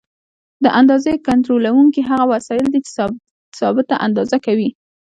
[0.63, 2.91] د اندازې کنټرولونکي هغه وسایل دي چې
[3.59, 4.69] ثابته اندازه کوي.